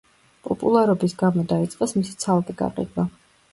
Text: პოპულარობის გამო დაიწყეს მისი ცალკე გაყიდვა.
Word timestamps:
პოპულარობის 0.47 1.13
გამო 1.19 1.45
დაიწყეს 1.53 1.95
მისი 2.01 2.19
ცალკე 2.25 2.59
გაყიდვა. 2.65 3.09